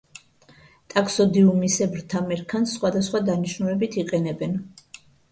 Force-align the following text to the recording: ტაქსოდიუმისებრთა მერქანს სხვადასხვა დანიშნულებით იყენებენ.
ტაქსოდიუმისებრთა 0.93 2.21
მერქანს 2.29 2.73
სხვადასხვა 2.77 3.21
დანიშნულებით 3.27 3.99
იყენებენ. 4.05 4.57